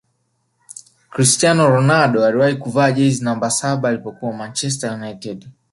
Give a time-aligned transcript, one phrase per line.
[1.09, 5.49] cristiano ronaldo aliwahi kuvaa jezi namba saba alipokuwa manchezter united